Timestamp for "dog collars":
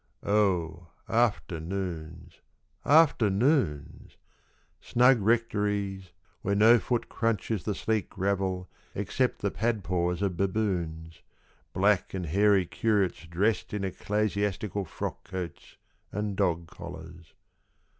16.35-17.35